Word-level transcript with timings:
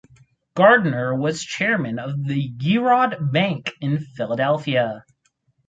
Gardner 0.55 1.13
was 1.13 1.43
chairman 1.43 1.99
of 1.99 2.25
the 2.25 2.49
Girard 2.57 3.31
Bank 3.31 3.71
in 3.81 3.99
Philadelphia. 3.99 5.05